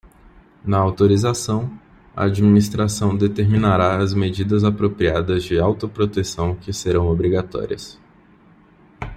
[0.65, 1.77] Na autorização,
[2.15, 7.99] a Administração determinará as medidas apropriadas de autoproteção que serão obrigatórias.